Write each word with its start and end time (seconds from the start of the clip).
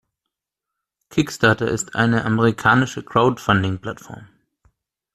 Kickstarter 1.11 1.67
ist 1.67 1.93
eine 1.93 2.25
amerikanische 2.25 3.03
Crowdfunding-Plattform. 3.03 4.27